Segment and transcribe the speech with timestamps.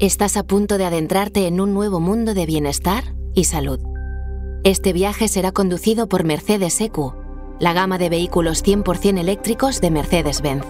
[0.00, 3.80] Estás a punto de adentrarte en un nuevo mundo de bienestar y salud.
[4.62, 7.14] Este viaje será conducido por Mercedes EQ,
[7.58, 10.66] la gama de vehículos 100% eléctricos de Mercedes-Benz.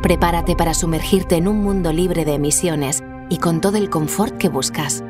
[0.00, 4.48] Prepárate para sumergirte en un mundo libre de emisiones y con todo el confort que
[4.48, 5.02] buscas.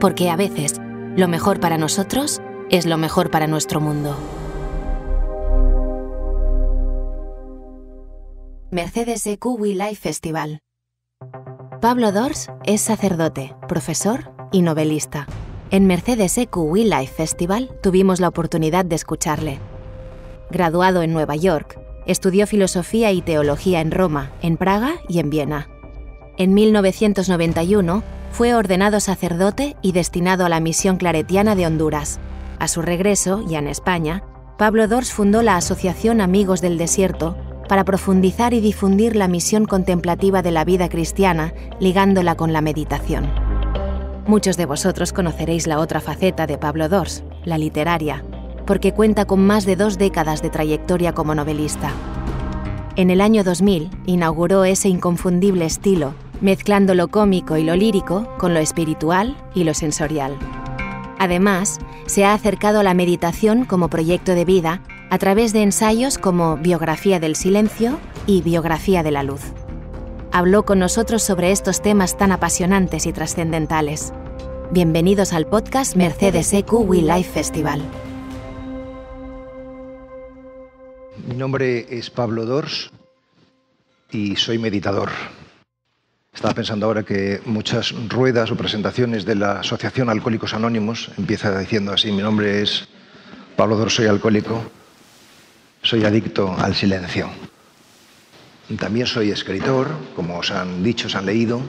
[0.00, 0.80] Porque a veces,
[1.16, 4.16] lo mejor para nosotros es lo mejor para nuestro mundo.
[8.72, 10.62] Mercedes EQ We Life Festival.
[11.80, 15.26] Pablo Dors es sacerdote, profesor y novelista.
[15.70, 19.60] En Mercedes EQ We Life Festival tuvimos la oportunidad de escucharle.
[20.50, 25.70] Graduado en Nueva York, estudió filosofía y teología en Roma, en Praga y en Viena.
[26.36, 32.20] En 1991 fue ordenado sacerdote y destinado a la misión claretiana de Honduras.
[32.58, 34.22] A su regreso, ya en España,
[34.58, 37.38] Pablo Dors fundó la Asociación Amigos del Desierto
[37.70, 43.30] para profundizar y difundir la misión contemplativa de la vida cristiana, ligándola con la meditación.
[44.26, 48.24] Muchos de vosotros conoceréis la otra faceta de Pablo Dors, la literaria,
[48.66, 51.92] porque cuenta con más de dos décadas de trayectoria como novelista.
[52.96, 58.52] En el año 2000 inauguró ese inconfundible estilo, mezclando lo cómico y lo lírico con
[58.52, 60.36] lo espiritual y lo sensorial.
[61.20, 66.18] Además, se ha acercado a la meditación como proyecto de vida a través de ensayos
[66.18, 69.42] como Biografía del Silencio y Biografía de la Luz.
[70.30, 74.12] Habló con nosotros sobre estos temas tan apasionantes y trascendentales.
[74.70, 77.82] Bienvenidos al podcast Mercedes EQ Life Festival.
[81.26, 82.92] Mi nombre es Pablo Dors
[84.12, 85.10] y soy meditador.
[86.32, 91.92] Estaba pensando ahora que muchas ruedas o presentaciones de la Asociación Alcohólicos Anónimos empieza diciendo
[91.92, 92.88] así, mi nombre es
[93.56, 94.62] Pablo Dors, soy alcohólico
[95.82, 97.30] soy adicto al silencio.
[98.78, 101.60] También soy escritor, como os han dicho, os han leído.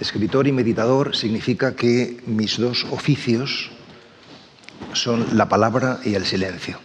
[0.00, 3.70] Escritor y meditador significa que mis dos oficios
[4.94, 6.78] son la palabra y el silencio.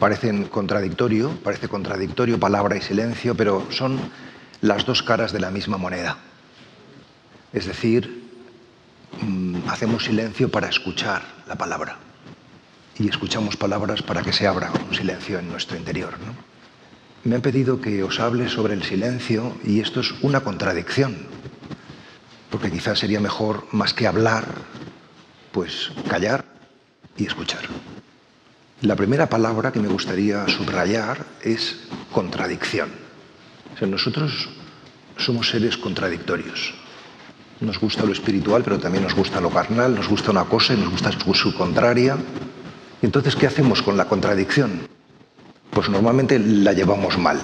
[0.00, 4.00] Parecen contradictorio, parece contradictorio palabra y silencio, pero son
[4.62, 6.16] las dos caras de la misma moneda.
[7.52, 8.24] Es decir,
[9.20, 12.09] mm, hacemos silencio para escuchar la palabra
[13.00, 16.14] y escuchamos palabras para que se abra un silencio en nuestro interior.
[17.24, 21.16] Me han pedido que os hable sobre el silencio y esto es una contradicción,
[22.50, 24.44] porque quizás sería mejor, más que hablar,
[25.50, 26.44] pues callar
[27.16, 27.62] y escuchar.
[28.82, 31.80] La primera palabra que me gustaría subrayar es
[32.12, 32.90] contradicción.
[33.80, 34.50] nosotros
[35.16, 36.74] somos seres contradictorios.
[37.60, 40.78] Nos gusta lo espiritual, pero también nos gusta lo carnal, nos gusta una cosa y
[40.78, 42.16] nos gusta su contraria.
[43.02, 44.88] Entonces, ¿qué hacemos con la contradicción?
[45.70, 47.40] Pues normalmente la llevamos mal.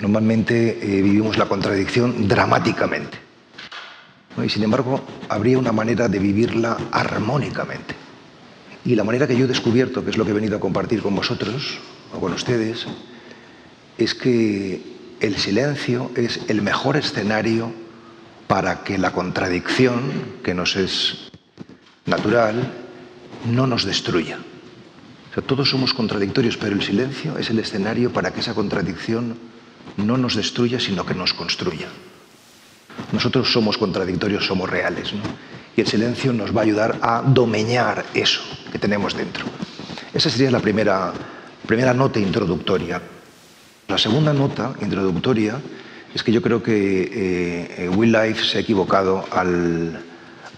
[0.00, 3.18] Normalmente eh, vivimos la contradicción dramáticamente.
[4.42, 7.94] Y sin embargo, habría una manera de vivirla armónicamente.
[8.84, 11.02] Y la manera que yo he descubierto, que es lo que he venido a compartir
[11.02, 11.78] con vosotros
[12.14, 12.86] o con ustedes,
[13.98, 14.82] es que
[15.20, 17.72] el silencio es el mejor escenario
[18.46, 21.32] para que la contradicción, que nos es
[22.04, 22.85] natural,
[23.46, 24.38] no nos destruya.
[25.46, 29.36] todos somos contradictorios, pero el silencio es el escenario para que esa contradicción
[29.96, 31.88] no nos destruya, sino que nos construya.
[33.12, 35.12] Nosotros somos contradictorios, somos reales,
[35.76, 38.40] y el silencio nos va a ayudar a domeñar eso
[38.72, 39.44] que tenemos dentro.
[40.14, 41.12] Esa sería la primera,
[41.66, 43.02] primera nota introductoria.
[43.88, 45.60] La segunda nota introductoria
[46.14, 50.00] es que yo creo que eh, eh, Will Life se ha equivocado al,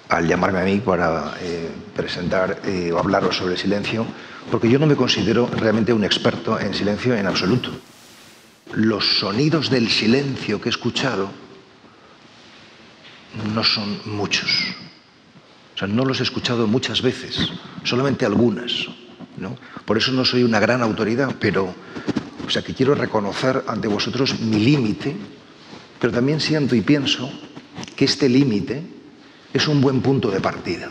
[0.09, 4.07] al llamarme a mí para eh, presentar eh, o hablaros sobre silencio,
[4.51, 7.71] porque yo no me considero realmente un experto en silencio en absoluto.
[8.73, 11.31] Los sonidos del silencio que he escuchado
[13.55, 14.51] no son muchos.
[15.75, 17.53] O sea, no los he escuchado muchas veces,
[17.85, 18.73] solamente algunas.
[19.37, 19.57] ¿no?
[19.85, 21.75] Por eso no soy una gran autoridad, pero
[22.47, 25.15] o sea, que quiero reconocer ante vosotros mi límite,
[26.01, 27.31] pero también siento y pienso
[27.95, 28.98] que este límite
[29.53, 30.91] es un buen punto de partida.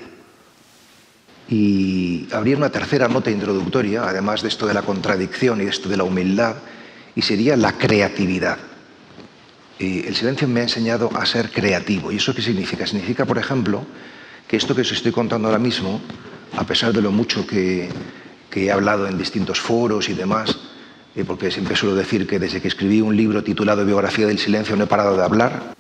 [1.50, 5.88] Y habría una tercera nota introductoria, además de esto de la contradicción y de esto
[5.88, 6.56] de la humildad,
[7.16, 8.58] y sería la creatividad.
[9.80, 12.12] el silencio me ha enseñado a ser creativo.
[12.12, 12.86] ¿Y eso qué significa?
[12.88, 13.86] Significa, por ejemplo,
[14.48, 16.02] que esto que os estoy contando ahora mismo,
[16.58, 17.90] a pesar de lo mucho que,
[18.56, 20.58] he hablado en distintos foros y demás,
[21.16, 24.76] eh, porque siempre suelo decir que desde que escribí un libro titulado Biografía del Silencio
[24.76, 25.77] no he parado de hablar,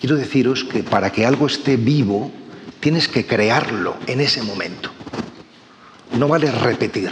[0.00, 2.32] Quiero deciros que para que algo esté vivo,
[2.80, 4.90] tienes que crearlo en ese momento.
[6.16, 7.10] No vale repetir,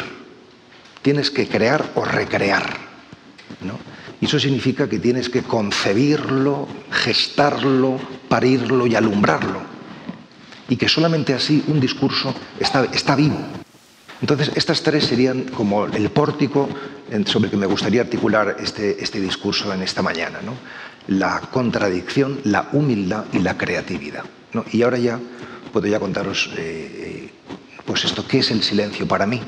[1.03, 2.89] tienes que crear o recrear.
[4.21, 9.61] Y eso significa que tienes que concebirlo, gestarlo, parirlo y alumbrarlo.
[10.69, 13.39] Y que solamente así un discurso está, está vivo.
[14.21, 16.69] Entonces, estas tres serían como el pórtico
[17.27, 20.41] sobre el que me gustaría articular este, este discurso en esta mañana.
[20.43, 20.55] ¿no?
[21.09, 24.25] La contradicción, la humildad y la creatividad.
[24.73, 25.19] Y ahora ya
[25.73, 27.31] puedo ya contaros eh,
[27.89, 29.41] pues esto, ¿qué es el silencio para mí?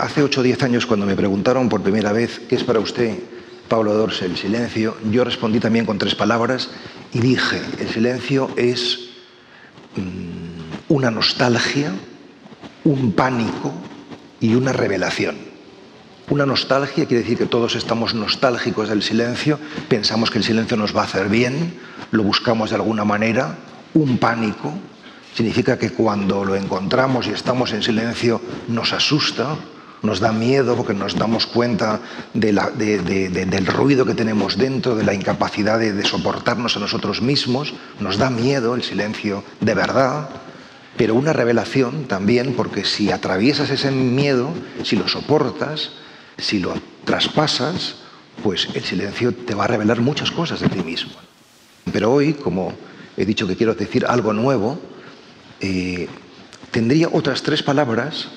[0.00, 3.18] Hace 8 o 10 años, cuando me preguntaron por primera vez qué es para usted,
[3.68, 6.70] Pablo Dors, el silencio, yo respondí también con tres palabras
[7.12, 9.08] y dije, el silencio es
[9.96, 11.92] mm, una nostalgia,
[12.84, 13.72] un pánico
[14.38, 15.53] y una revelación.
[16.30, 20.96] Una nostalgia quiere decir que todos estamos nostálgicos del silencio, pensamos que el silencio nos
[20.96, 21.74] va a hacer bien,
[22.12, 23.58] lo buscamos de alguna manera.
[23.92, 24.72] Un pánico
[25.34, 29.56] significa que cuando lo encontramos y estamos en silencio nos asusta,
[30.02, 32.00] nos da miedo porque nos damos cuenta
[32.32, 38.30] del ruido que tenemos dentro, de la incapacidad de soportarnos a nosotros mismos, nos da
[38.30, 40.30] miedo el silencio de verdad
[40.96, 44.50] pero una revelación también porque si atraviesas ese miedo,
[44.84, 45.90] si lo soportas,
[46.38, 47.96] si lo traspasas,
[48.42, 51.12] pues el silencio te va a revelar muchas cosas de ti mismo.
[51.92, 52.72] Pero hoy, como
[53.16, 54.78] he dicho que quiero decir algo nuevo,
[55.60, 56.08] eh,
[56.70, 58.28] tendría otras tres palabras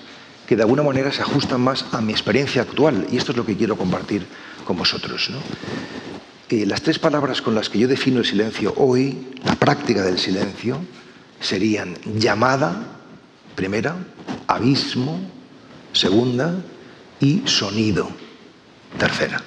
[0.47, 3.45] que de alguna manera se ajustan más a mi experiencia actual y esto es lo
[3.45, 4.25] que quiero compartir
[4.65, 5.29] con vosotros.
[6.49, 10.17] Eh, las tres palabras con las que yo defino el silencio hoy, la práctica del
[10.17, 10.79] silencio,
[11.41, 12.99] serían llamada,
[13.55, 13.97] primera,
[14.47, 15.19] abismo,
[15.91, 16.55] segunda,
[17.19, 18.07] y sonido,
[18.97, 19.41] tercera.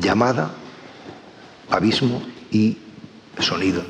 [0.00, 0.50] Llamada,
[1.70, 2.78] abismo y
[3.38, 3.82] sonido.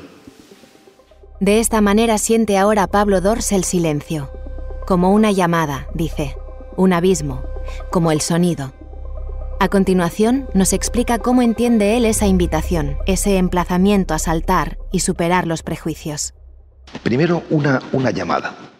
[1.39, 4.31] De esta manera siente ahora Pablo Dors el silencio,
[4.87, 6.35] como una llamada, dice,
[6.75, 7.43] un abismo,
[7.91, 8.73] como el sonido.
[9.59, 15.47] A continuación, nos explica cómo entiende él esa invitación, ese emplazamiento a saltar y superar
[15.47, 16.33] los prejuicios.
[17.01, 18.72] Primero, una, una llamada.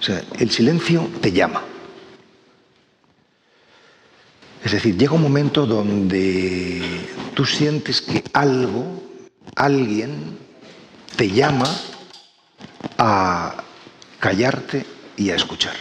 [0.00, 1.62] O sea, el silencio te llama.
[4.64, 6.82] Es decir, llega un momento donde
[7.34, 9.02] tú sientes que algo,
[9.54, 10.38] alguien,
[11.16, 11.68] te llama
[12.98, 13.64] a
[14.20, 14.84] callarte
[15.16, 15.74] y a escuchar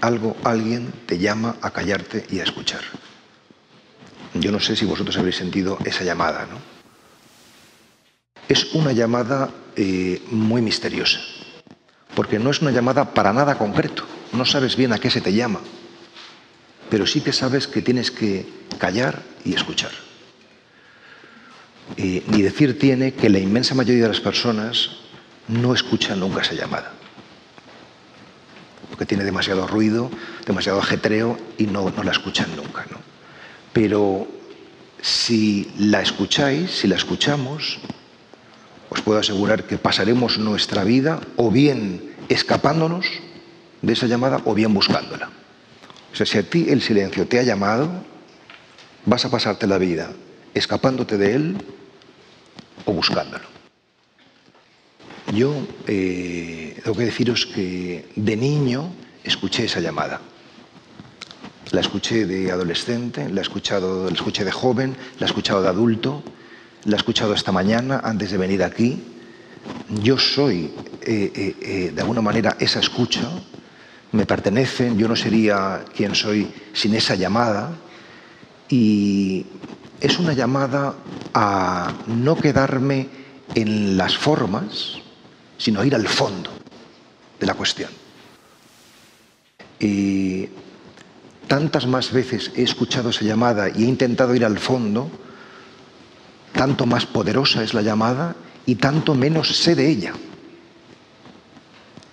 [0.00, 2.80] algo, alguien te llama a callarte y a escuchar.
[4.34, 6.58] Yo no sé si vosotros habréis sentido esa llamada, ¿no?
[8.48, 11.20] Es una llamada eh, muy misteriosa,
[12.14, 15.32] porque no es una llamada para nada concreto, no sabes bien a qué se te
[15.32, 15.60] llama,
[16.90, 18.46] pero sí que sabes que tienes que
[18.78, 19.92] callar y escuchar.
[21.96, 24.90] Y ni decir tiene que la inmensa mayoría de las personas
[25.48, 26.92] no escuchan nunca esa llamada
[28.92, 30.10] porque tiene demasiado ruido,
[30.46, 32.84] demasiado ajetreo y no, no la escuchan nunca.
[32.90, 32.98] ¿no?
[33.72, 34.28] Pero
[35.00, 37.78] si la escucháis, si la escuchamos,
[38.92, 43.06] os puedo asegurar que pasaremos nuestra vida o bien escapándonos
[43.80, 45.30] de esa llamada o bien buscándola.
[46.12, 47.88] O sea, si a ti el silencio te ha llamado,
[49.06, 50.12] vas a pasarte la vida
[50.52, 51.56] escapándote de él
[52.84, 53.44] o buscándolo.
[55.32, 55.54] Yo
[55.86, 58.92] eh, tengo que deciros que de niño
[59.24, 60.20] escuché esa llamada.
[61.70, 66.22] La escuché de adolescente, la escuchado, la escuché de joven, la he escuchado de adulto,
[66.84, 69.02] la he escuchado esta mañana antes de venir aquí.
[70.02, 70.72] Yo soy,
[71.02, 73.28] eh, eh, de alguna manera, esa escucha,
[74.12, 77.76] me pertenece, yo no sería quien soy sin esa llamada.
[78.68, 79.46] Y
[80.00, 80.94] es una llamada
[81.34, 83.08] a no quedarme
[83.54, 84.98] en las formas,
[85.58, 86.50] sino ir al fondo
[87.38, 87.90] de la cuestión.
[89.78, 90.48] Y
[91.46, 95.10] tantas más veces he escuchado esa llamada y he intentado ir al fondo,
[96.52, 100.12] tanto más poderosa es la llamada y tanto menos sé de ella.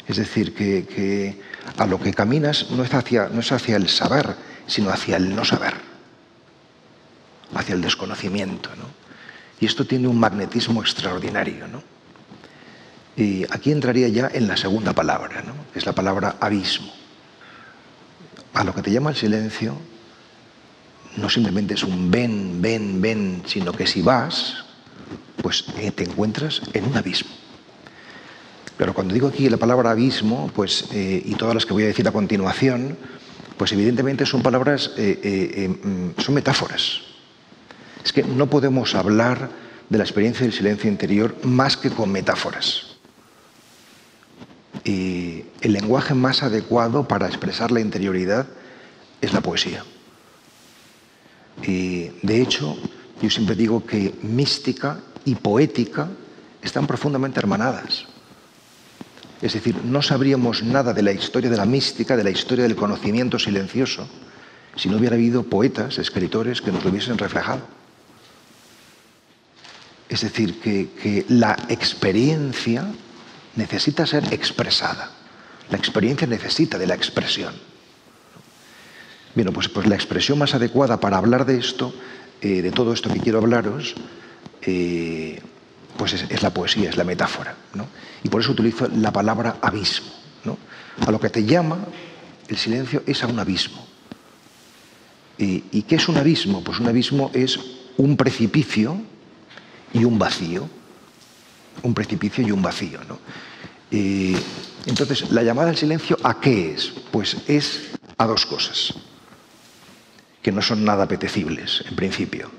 [0.08, 1.40] Es decir, que,
[1.78, 5.36] a lo que caminas no es, hacia, no es hacia el saber, sino hacia el
[5.36, 5.74] no saber,
[7.54, 8.70] hacia el desconocimiento.
[9.60, 11.68] Y esto tiene un magnetismo extraordinario.
[11.68, 11.84] ¿no?
[13.16, 15.54] Y aquí entraría ya en la segunda palabra, ¿no?
[15.76, 16.92] es la palabra abismo.
[18.54, 19.78] A lo que te llama el silencio
[21.20, 24.66] no simplemente es un ven, ven, ven, sino que si vas,
[25.42, 27.32] pues eh, te encuentras en un abismo.
[28.78, 31.88] Pero cuando digo aquí la palabra abismo, pues, eh, y todas las que voy a
[31.88, 32.98] decir a continuación,
[33.58, 37.02] pues evidentemente son palabras, eh, mm, son metáforas.
[38.04, 39.50] Es que no podemos hablar
[39.90, 42.98] de la experiencia del silencio interior más que con metáforas.
[44.86, 48.48] Y el lenguaje más adecuado para expresar la interioridad
[49.20, 49.84] es la poesía.
[52.30, 52.78] De hecho,
[53.24, 56.08] yo siempre digo que mística y poética
[56.62, 58.06] están profundamente hermanadas.
[59.42, 62.76] Es decir, no sabríamos nada de la historia de la mística, de la historia del
[62.76, 64.08] conocimiento silencioso,
[64.76, 67.62] si no hubiera habido poetas, escritores que nos lo hubiesen reflejado.
[70.08, 72.86] Es decir, que, la experiencia
[73.56, 75.10] necesita ser expresada.
[75.72, 77.56] La experiencia necesita de la expresión.
[79.40, 81.94] Bueno, pues, pues la expresión más adecuada para hablar de esto,
[82.42, 83.96] eh, de todo esto que quiero hablaros,
[84.62, 85.40] eh,
[85.96, 87.56] pues es, la poesía, es la metáfora.
[88.22, 90.10] Y por eso utilizo la palabra abismo.
[91.08, 91.86] A lo que te llama
[92.50, 93.88] el silencio es a un abismo.
[95.38, 96.62] ¿Y, qué es un abismo?
[96.62, 97.58] Pues un abismo es
[97.96, 98.98] un precipicio
[99.94, 100.68] y un vacío.
[101.82, 103.00] Un precipicio y un vacío.
[103.90, 106.92] entonces, la llamada al silencio, ¿a qué es?
[107.10, 108.94] Pues es a dos cosas,
[110.42, 112.50] que no son nada apetecibles en principio.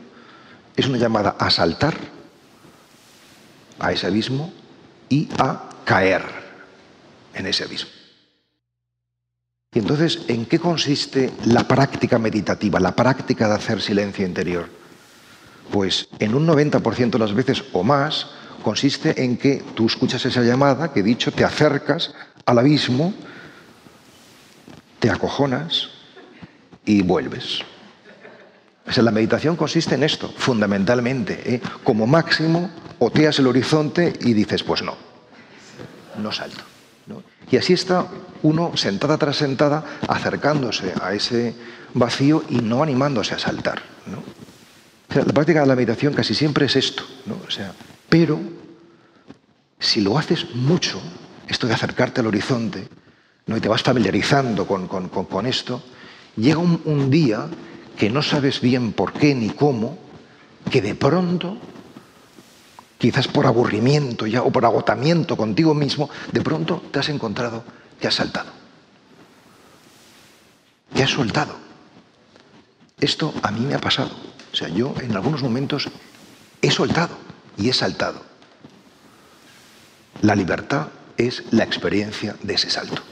[0.76, 1.96] Es una llamada a saltar
[3.78, 4.52] a ese abismo
[5.08, 6.22] y a caer
[7.34, 7.90] en ese abismo.
[9.72, 14.68] Y entonces, ¿en qué consiste la práctica meditativa, la práctica de hacer silencio interior?
[15.70, 18.26] Pues en un 90% de las veces o más
[18.64, 22.12] consiste en que tú escuchas esa llamada, que he dicho, te acercas
[22.44, 23.14] al abismo,
[24.98, 25.99] te acojonas
[26.90, 27.60] y vuelves.
[28.86, 31.54] O sea, la meditación consiste en esto, fundamentalmente.
[31.54, 31.60] ¿eh?
[31.84, 34.96] Como máximo, oteas el horizonte y dices, pues no,
[36.18, 36.64] no salto.
[37.50, 38.06] Y así está
[38.42, 41.54] uno sentada tras sentada acercándose a ese
[41.94, 43.82] vacío y no animándose a saltar.
[45.14, 47.04] la práctica de la meditación casi siempre es esto.
[47.46, 47.72] O sea,
[48.08, 48.40] pero
[49.78, 51.00] si lo haces mucho,
[51.48, 52.88] esto de acercarte al horizonte,
[53.46, 53.56] ¿no?
[53.56, 55.82] y te vas familiarizando con, esto,
[56.36, 57.48] llega un día
[57.96, 59.98] que no sabes bien por qué ni cómo,
[60.70, 61.58] que de pronto
[63.00, 67.64] quizás por aburrimiento ya o por agotamiento contigo mismo, de pronto te has encontrado
[67.98, 68.52] que has saltado.
[70.94, 71.56] Que has soltado.
[73.00, 74.10] Esto a mí me ha pasado.
[74.52, 75.88] O sea, yo en algunos momentos
[76.60, 77.16] he soltado
[77.56, 78.22] y he saltado.
[80.20, 83.02] La libertad es la experiencia de ese salto.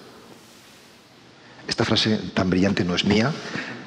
[1.79, 3.31] Esta frase tan brillante no es mía,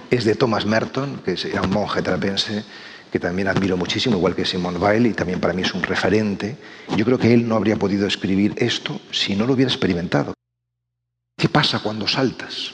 [0.10, 2.64] es de Thomas Merton, que era un monje trapense
[3.12, 6.56] que también admiro muchísimo, igual que Simone Weil, y también para mí es un referente.
[6.96, 10.34] Yo creo que él no habría podido escribir esto si no lo hubiera experimentado.
[11.38, 12.72] ¿Qué pasa cuando saltas?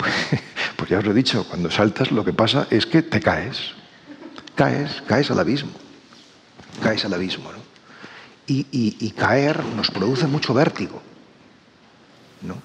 [0.76, 3.74] Pues, ya os lo he dicho, cuando saltas lo que pasa es que te caes.
[4.56, 5.70] Caes, caes al abismo.
[6.82, 7.52] Caes al abismo.
[7.52, 7.58] ¿no?
[8.48, 11.00] Y, caer nos produce mucho vértigo.
[12.42, 12.56] ¿no?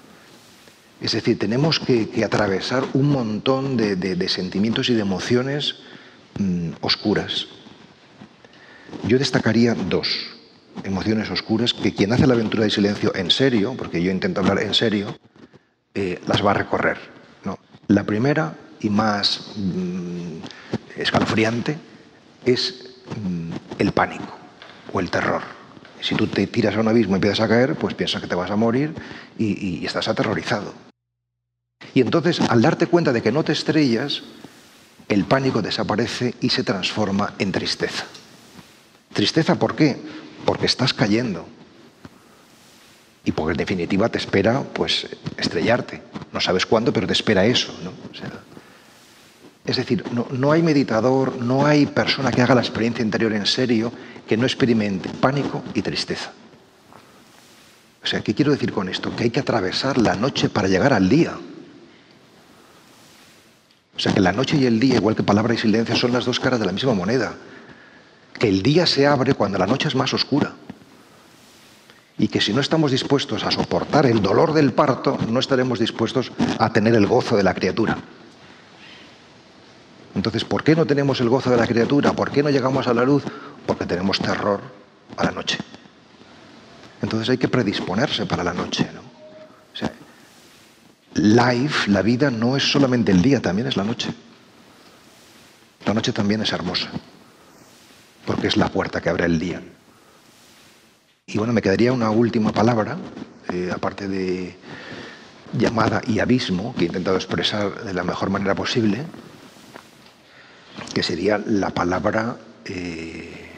[1.02, 5.76] Es decir, tenemos que, atravesar un montón de sentimientos y de emociones
[6.38, 7.46] Mm, oscuras.
[9.06, 10.30] Yo destacaría dos
[10.84, 14.60] emociones oscuras que quien hace la aventura de silencio en serio, porque yo intento hablar
[14.60, 15.18] en serio,
[15.94, 16.96] eh, las va a recorrer.
[17.88, 20.38] La primera y más mm,
[20.96, 21.76] escalofriante
[22.46, 24.34] es mm, el pánico
[24.92, 25.42] o el terror.
[26.00, 28.34] Si tú te tiras a un abismo y empiezas a caer, pues piensas que te
[28.34, 28.94] vas a morir
[29.38, 30.91] y estás aterrorizado.
[31.94, 34.22] Y entonces, al darte cuenta de que no te estrellas,
[35.08, 38.04] el pánico desaparece y se transforma en tristeza.
[39.12, 39.98] ¿Tristeza por qué?
[40.44, 41.46] Porque estás cayendo.
[43.24, 46.02] Y porque en definitiva te espera pues estrellarte.
[46.32, 47.72] No sabes cuándo, pero te espera eso.
[49.64, 53.46] es decir, no, no hay meditador, no hay persona que haga la experiencia interior en
[53.46, 53.92] serio
[54.26, 56.32] que no experimente pánico y tristeza.
[58.02, 59.14] O sea, ¿qué quiero decir con esto?
[59.14, 61.34] Que hay que atravesar la noche para llegar al día.
[63.96, 66.24] O sea que la noche y el día, igual que palabra y silencio, son las
[66.24, 67.34] dos caras de la misma moneda.
[68.38, 70.52] Que el día se abre cuando la noche es más oscura.
[72.18, 76.32] Y que si no estamos dispuestos a soportar el dolor del parto, no estaremos dispuestos
[76.58, 77.98] a tener el gozo de la criatura.
[80.14, 82.12] Entonces, ¿por qué no tenemos el gozo de la criatura?
[82.12, 83.24] ¿Por qué no llegamos a la luz?
[83.66, 84.60] Porque tenemos terror
[85.16, 85.58] a la noche.
[87.00, 88.88] Entonces hay que predisponerse para la noche.
[88.94, 89.11] ¿no?
[91.14, 94.12] Life, la vida, no es solamente el día, también es la noche.
[95.84, 96.90] La noche también es hermosa,
[98.26, 99.62] porque es la puerta que abre el día.
[101.26, 102.96] Y bueno, me quedaría una última palabra,
[103.50, 104.56] eh, aparte de
[105.52, 109.04] llamada y abismo, que he intentado expresar de la mejor manera posible,
[110.94, 113.50] que sería la palabra eh,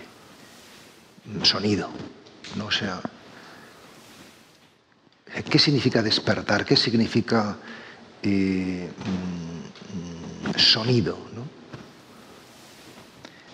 [1.42, 1.90] sonido.
[2.56, 2.66] ¿no?
[2.66, 3.00] O sea,
[5.54, 6.64] ¿Qué significa despertar?
[6.64, 7.56] ¿Qué significa
[8.24, 8.88] eh,
[10.48, 11.16] mm, sonido?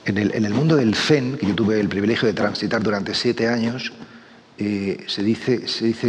[0.06, 3.92] En el, mundo del Zen, que yo tuve el privilegio de transitar durante siete años,
[4.56, 5.60] eh, se, dice,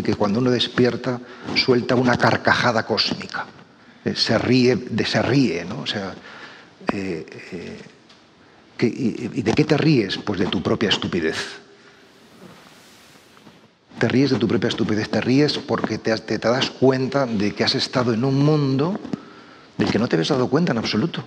[0.02, 1.20] que cuando uno despierta
[1.58, 3.48] suelta una carcajada cósmica.
[4.06, 5.66] Eh, se ríe, de, se ríe,
[8.80, 10.18] y, de qué te ríes?
[10.20, 11.61] Pues de tu propia estupidez.
[14.02, 17.76] Te ríes de tu propia estupidez, te ríes porque te, das cuenta de que has
[17.76, 19.00] estado en un mundo
[19.78, 21.24] del que no te habías dado cuenta en absoluto.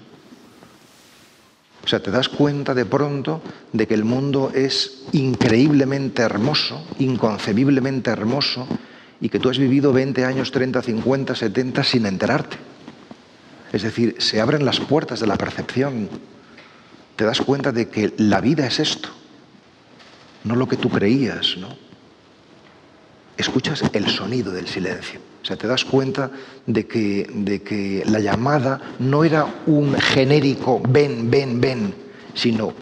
[1.85, 3.41] O sea, te das cuenta de pronto
[3.73, 8.67] de que el mundo es increíblemente hermoso, inconcebiblemente hermoso,
[9.21, 12.57] y que tú has vivido 20 años, 30, 50, 70 sin enterarte.
[13.73, 16.09] Es decir, se abren las puertas de la percepción.
[17.15, 19.11] Te das cuenta de que la vida es esto,
[20.43, 21.84] no lo que tú creías, ¿no?
[23.37, 25.21] Escuchas el sonido del silencio.
[25.43, 26.31] O sea, te das cuenta
[26.67, 31.95] de que, de que la llamada no era un genérico ven, ven, ven,
[32.33, 32.73] sino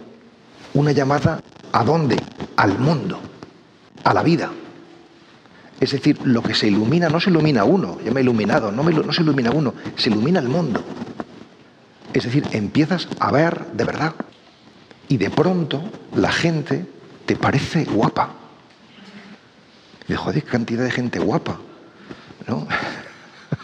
[0.75, 1.42] una llamada
[1.73, 2.16] a dónde?
[2.56, 3.18] Al mundo,
[4.04, 4.50] a la vida.
[5.80, 8.85] Es decir, lo que se ilumina no se ilumina uno, yo me he iluminado, no,
[8.85, 10.85] no se ilumina uno, se ilumina el mundo.
[12.12, 14.14] Es decir, empiezas a ver de verdad.
[15.09, 15.82] Y de pronto
[16.14, 16.87] la gente
[17.26, 18.41] te parece guapa.
[20.09, 21.59] Y de joder, cantidad de gente guapa.
[22.47, 22.66] ¿no?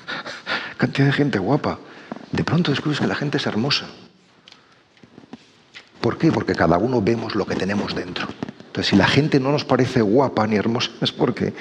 [0.77, 1.79] Cantidad de gente guapa.
[2.31, 3.87] De pronto descubres que la gente es hermosa.
[6.01, 6.31] ¿Por qué?
[6.31, 8.29] Porque cada uno vemos lo que tenemos dentro.
[8.67, 11.53] Entonces, si la gente no nos parece guapa ni hermosa, es porque,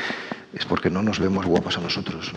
[0.54, 2.32] es porque no nos vemos guapas a nosotros.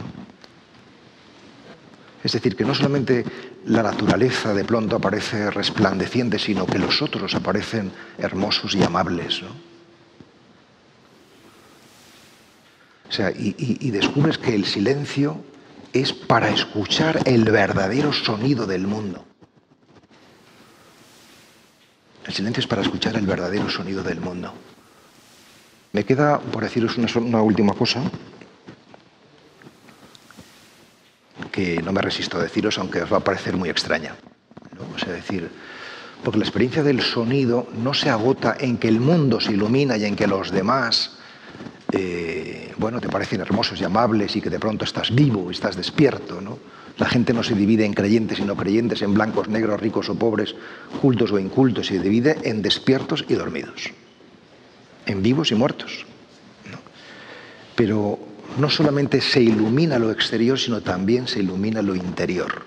[2.22, 3.24] Es decir, que no solamente
[3.66, 9.42] la naturaleza de pronto aparece resplandeciente, sino que los otros aparecen hermosos y amables.
[9.42, 9.69] ¿no?
[13.10, 15.42] O sea, y, descubres que el silencio
[15.92, 19.24] es para escuchar el verdadero sonido del mundo.
[22.24, 24.54] El silencio es para escuchar el verdadero sonido del mundo.
[25.92, 28.00] Me queda, por deciros una, última cosa,
[31.50, 34.14] que no me resisto a deciros, aunque os va a parecer muy extraña.
[34.78, 34.94] ¿no?
[34.94, 35.50] O sea, decir,
[36.22, 40.04] porque la experiencia del sonido no se agota en que el mundo se ilumina y
[40.04, 41.16] en que los demás
[41.92, 46.40] eh, bueno, te parecen hermosos y amables y que de pronto estás vivo, estás despierto,
[46.40, 46.58] ¿no?
[46.98, 50.14] La gente no se divide en creyentes y no creyentes, en blancos, negros, ricos o
[50.14, 50.54] pobres,
[51.00, 53.90] cultos o incultos, se divide en despiertos y dormidos,
[55.06, 56.04] en vivos y muertos.
[57.74, 58.18] Pero
[58.58, 62.66] no solamente se ilumina lo exterior, sino también se ilumina lo interior.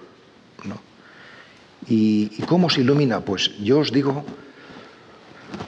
[1.87, 3.19] ¿Y cómo se ilumina?
[3.19, 4.23] Pues yo os digo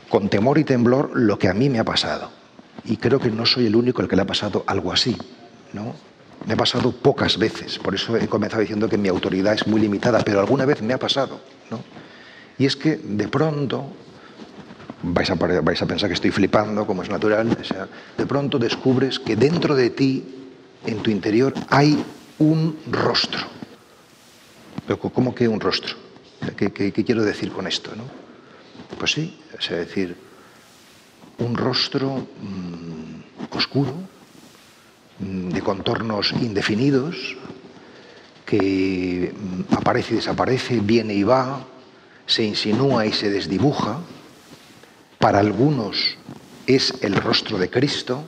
[0.10, 2.32] con temor y temblor lo que a mí me ha pasado
[2.86, 5.18] y creo que no soy el único al que le ha pasado algo así.
[5.74, 5.96] ¿no?
[6.46, 9.82] Me ha pasado pocas veces, por eso he comenzado diciendo que mi autoridad es muy
[9.82, 11.40] limitada, pero alguna vez me ha pasado.
[11.72, 11.80] ¿no?
[12.58, 13.88] Y es que de pronto,
[15.02, 18.60] vais a, vais a pensar que estoy flipando, como es natural, o sea, de pronto
[18.60, 20.24] descubres que dentro de ti,
[20.86, 22.04] en tu interior, hay
[22.38, 23.42] un rostro.
[24.86, 25.96] Pero ¿cómo que un rostro?
[26.56, 27.96] ¿Qué, qué, qué quiero decir con esto?
[27.96, 28.04] ¿no?
[29.00, 30.16] Pues sí, es decir,
[31.40, 33.94] un rostro mm, oscuro,
[35.20, 37.38] mm, de contornos indefinidos,
[38.46, 41.66] que mm, aparece y desaparece, viene y va,
[42.26, 44.00] se insinúa y se desdibuja.
[45.20, 46.18] Para algunos
[46.68, 48.24] es el rostro de Cristo,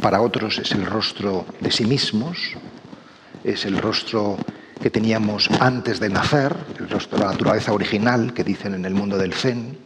[0.00, 2.38] para otros es el rostro de sí mismos,
[3.44, 4.38] es el rostro
[4.80, 8.94] que teníamos antes de nacer, el rostro de la naturaleza original que dicen en el
[8.94, 9.76] mundo del Zen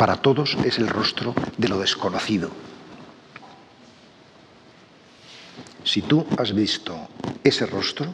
[0.00, 2.48] para todos es el rostro de lo desconocido.
[5.84, 6.96] Si tú has visto
[7.44, 8.06] ese rostro,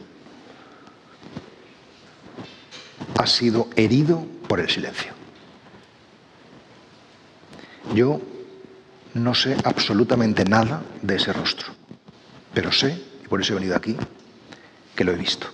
[3.17, 5.13] has sido herido por el silencio.
[7.93, 8.19] Yo
[9.13, 11.67] no sé absolutamente nada de ese rostro,
[12.53, 13.95] pero sé, y por eso he venido aquí,
[14.93, 15.47] que lo he visto.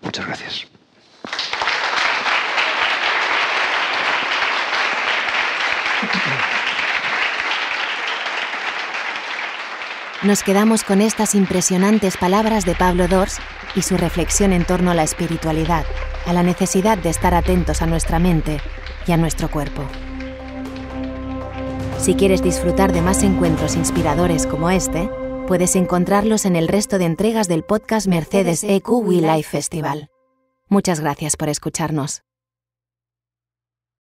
[0.00, 0.79] Muchas gracias.
[10.22, 13.38] Nos quedamos con estas impresionantes palabras de Pablo Dors
[13.74, 15.86] y su reflexión en torno a la espiritualidad,
[16.26, 18.60] a la necesidad de estar atentos a nuestra mente
[19.06, 19.82] y a nuestro cuerpo.
[21.98, 25.08] Si quieres disfrutar de más encuentros inspiradores como este,
[25.48, 30.10] puedes encontrarlos en el resto de entregas del podcast Mercedes EQ We Life Festival.
[30.68, 32.22] Muchas gracias por escucharnos.